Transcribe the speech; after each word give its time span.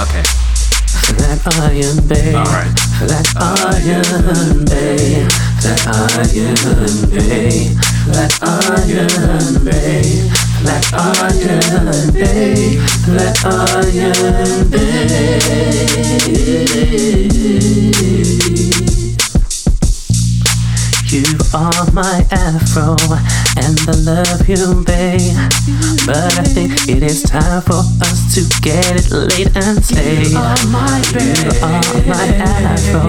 Okay. 0.00 0.22
Flat 1.12 1.44
iron 1.60 2.00
bae. 2.08 2.32
Alright. 2.32 2.72
Flat 2.96 3.36
iron 3.36 4.64
bae. 4.64 5.28
Flat 5.60 5.84
iron 5.92 6.96
bae. 7.12 7.76
Flat 8.08 8.32
iron 8.40 9.60
bae. 9.60 10.24
Flat 10.64 10.88
iron 10.96 12.16
bae. 12.16 12.80
Flat 13.04 13.44
iron 13.44 14.70
bae. 14.70 15.20
My 21.92 22.26
afro 22.30 22.96
and 23.56 23.78
I 23.88 23.92
love 24.04 24.48
you, 24.48 24.84
babe. 24.84 25.36
But 26.06 26.38
I 26.38 26.44
think 26.44 26.88
it 26.88 27.02
is 27.02 27.22
time 27.22 27.62
for 27.62 27.82
us 28.02 28.34
to 28.34 28.42
get 28.62 28.96
it 28.96 29.10
late 29.10 29.54
and 29.56 29.84
stay. 29.84 30.22
You 30.30 30.38
are 30.38 30.66
my 30.66 31.02
babe. 31.12 31.36
You 31.38 31.52
are 31.62 31.82
my 32.06 32.26
afro. 32.38 33.06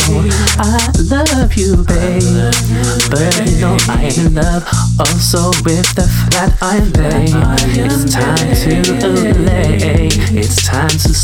I 0.58 0.92
love 1.10 1.54
you, 1.54 1.84
babe. 1.84 2.52
But 3.10 3.48
you 3.48 3.60
know 3.60 3.78
I 3.88 4.10
am 4.10 4.28
in 4.28 4.36
love 4.36 4.66
also 5.00 5.52
with 5.64 5.88
the 5.96 6.08
flat 6.30 6.58
iron. 6.62 6.92
It's 7.74 8.14
time 8.14 8.56
to 9.02 9.08
lay. 9.46 10.41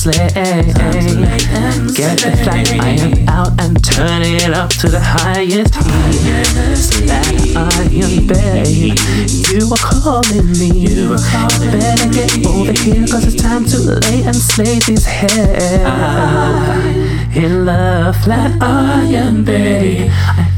It's 0.09 0.73
time 0.73 0.93
to 0.95 1.09
slay. 1.09 1.93
Get 1.93 2.19
the 2.19 2.31
flat 2.43 2.71
iron 2.79 3.27
out 3.27 3.51
and 3.59 3.83
turn 3.83 4.21
it 4.21 4.53
up 4.53 4.69
to 4.79 4.87
the 4.87 5.01
highest 5.01 5.75
heat. 5.75 6.47
Flat 7.03 7.27
iron, 7.57 8.27
babe. 8.27 8.95
You 9.51 9.67
are 9.67 9.77
calling 9.77 10.47
me. 10.53 10.69
You 10.87 11.17
better 11.71 12.09
get 12.09 12.45
over 12.45 12.71
here, 12.71 13.05
cause 13.05 13.25
it's 13.25 13.41
time 13.41 13.65
to 13.65 13.77
lay 13.77 14.23
and 14.23 14.35
slay 14.35 14.79
this 14.79 15.05
hair. 15.05 15.85
In 17.35 17.65
love, 17.65 18.15
flat 18.23 18.61
iron, 18.61 19.43
babe. 19.43 20.09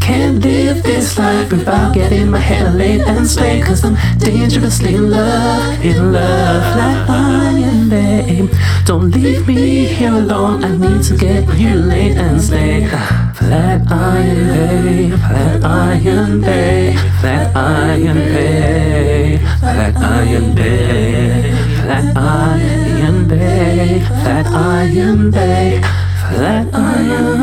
Can't 0.10 0.42
live 0.42 0.82
this 0.82 1.20
life 1.20 1.52
without 1.52 1.94
getting 1.94 2.32
my 2.32 2.40
hair 2.40 2.72
laid 2.72 3.02
and 3.02 3.28
slayed, 3.28 3.64
cause 3.64 3.86
I'm 3.86 3.96
dangerously 4.18 4.96
in 4.96 5.12
love. 5.12 5.86
In 5.86 6.12
love, 6.12 6.64
flat 6.74 7.08
iron, 7.08 7.90
babe. 7.90 8.50
Don't 8.86 9.12
leave 9.12 9.48
me 9.48 9.86
here 9.86 10.12
alone. 10.12 10.64
I 10.64 10.76
need 10.76 11.04
to 11.04 11.16
get 11.16 11.46
you 11.60 11.76
laid 11.76 12.18
and 12.18 12.42
slayed. 12.42 12.90
Flat 13.38 13.82
iron, 13.92 14.48
babe. 14.48 15.20
Flat 15.30 15.64
iron, 15.64 16.42
babe. 16.42 16.98
Flat 17.22 17.56
iron, 17.56 18.18
babe. 18.34 19.42
Flat 19.60 19.96
iron, 19.96 20.56
babe. 20.56 21.54
Flat 21.84 22.18
iron, 22.18 23.28
babe. 23.28 24.02
Flat 24.24 24.48
iron, 24.48 25.30
babe. 25.30 25.84
Flat 26.30 26.68
iron, 26.74 27.42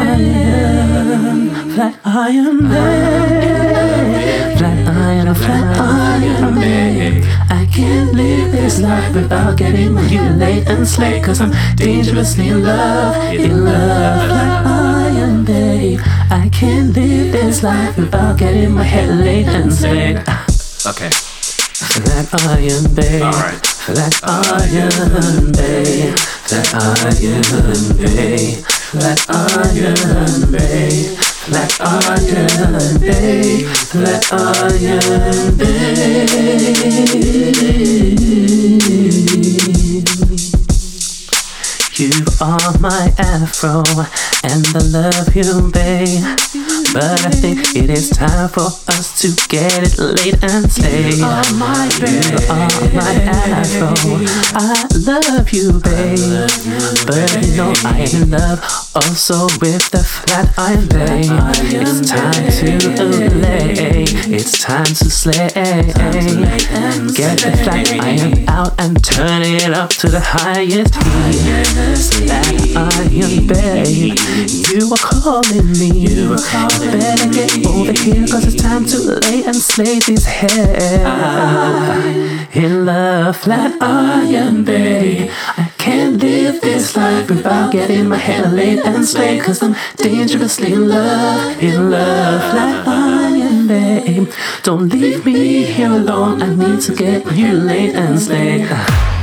flat 1.77 2.01
iron, 2.07 2.59
babe. 2.73 4.57
Flat 4.57 4.89
iron, 4.89 5.35
flat 5.35 5.77
iron, 5.77 6.55
babe. 6.55 7.23
I 7.51 7.69
can't 7.71 8.15
live 8.15 8.51
this 8.51 8.81
life 8.81 9.15
without 9.15 9.59
getting 9.59 9.95
laid 9.95 10.67
and 10.69 10.89
slayed, 10.89 11.23
cause 11.23 11.39
I'm 11.43 11.53
dangerously 11.77 12.49
in 12.49 12.63
love, 12.63 13.15
in 13.35 13.63
love, 13.63 14.27
flat 14.27 14.67
iron, 14.67 15.45
babe. 15.45 16.01
I 16.31 16.49
can't 16.51 16.97
live 16.97 17.33
this 17.33 17.63
life 17.63 17.99
without 17.99 18.39
getting 18.39 18.73
my 18.73 18.83
head 18.83 19.11
laid 19.11 19.47
and 19.49 19.71
slayed. 19.71 20.17
Okay. 20.87 21.11
Flat 21.13 22.33
iron, 22.57 22.95
babe. 22.95 23.21
Alright. 23.21 23.67
Flat 23.67 24.17
iron, 24.25 25.53
babe. 25.53 26.17
Flat 26.49 26.73
iron, 26.73 27.97
babe. 28.01 28.65
Flat 28.65 29.21
iron, 29.29 30.51
babe. 30.51 31.36
Flat 31.47 31.81
iron, 31.81 32.99
babe. 32.99 33.69
Flat 33.69 34.33
iron, 34.33 35.57
be. 35.57 36.67
You 41.95 42.11
are 42.41 42.79
my 42.81 43.15
afro, 43.19 43.85
and 44.43 44.67
I 44.75 44.79
love 44.91 45.37
you, 45.37 45.71
babe. 45.71 46.66
But 46.97 47.27
I 47.27 47.31
think 47.31 47.77
it 47.77 47.91
is 47.91 48.09
time 48.09 48.49
for 48.49 48.73
us 48.89 49.21
to 49.21 49.29
get 49.49 49.85
it 49.85 49.99
late 49.99 50.43
and 50.43 50.65
say, 50.73 51.11
You 51.11 51.25
are 51.27 51.45
my 51.53 51.93
babe. 52.01 52.25
You 52.25 52.49
are 52.49 52.89
my 52.97 53.13
afro. 53.37 53.93
I 54.57 54.89
love 55.05 55.53
you, 55.53 55.73
babe. 55.85 56.49
But 57.05 57.45
you 57.45 57.53
know 57.55 57.75
I 57.85 58.01
am 58.01 58.23
in 58.23 58.31
love 58.31 58.65
also 58.95 59.45
with 59.61 59.91
the 59.91 60.03
flat 60.03 60.55
iron, 60.57 60.89
babe. 60.89 61.29
It's 61.85 62.09
time 62.09 62.49
to 62.65 63.05
lay. 63.45 64.06
It's 64.39 64.61
time 64.61 64.85
to 64.85 65.09
slay. 65.09 65.33
Get 65.33 65.49
the 67.41 67.57
flat 67.65 67.89
iron 68.05 68.45
out 68.49 68.75
and 68.79 69.03
turn 69.03 69.41
it 69.41 69.73
up 69.73 69.89
to 70.01 70.11
the 70.11 70.21
highest 70.21 70.95
heat. 70.95 71.67
Flat 72.13 72.77
iron, 72.77 73.47
babe. 73.47 74.19
You 74.69 74.93
are 74.93 75.01
calling 75.01 75.73
me. 75.81 75.89
You 75.89 76.37
better 76.37 77.33
get 77.33 77.65
over 77.65 77.93
here, 77.93 78.27
cause 78.29 78.45
it's 78.53 78.61
time 78.63 78.85
to 78.85 78.99
lay 79.25 79.43
and 79.45 79.57
slay 79.57 80.01
this 80.01 80.27
hair. 80.27 81.01
In 82.53 82.85
love, 82.85 83.39
flat 83.39 83.75
iron, 83.81 84.65
babe. 84.65 85.31
I 85.57 85.71
can't 85.79 86.21
live 86.21 86.61
this 86.61 86.95
life 86.95 87.31
without 87.31 87.73
getting 87.73 88.09
my 88.09 88.19
hair 88.19 88.47
laid 88.49 88.81
and 88.81 89.03
slayed, 89.07 89.41
cause 89.43 89.63
I'm 89.63 89.75
dangerously 89.97 90.75
in 90.75 90.89
love. 90.89 91.57
In 91.63 91.91
love, 91.91 92.43
flat 92.51 92.87
iron, 92.87 93.06
Don't 94.63 94.89
leave 94.89 95.25
me 95.25 95.65
here 95.65 95.91
alone. 95.91 96.43
I 96.43 96.55
need 96.55 96.81
to 96.83 96.95
get 96.95 97.25
you 97.37 97.53
laid 97.55 97.95
and 97.95 98.21
slayed. 98.21 99.16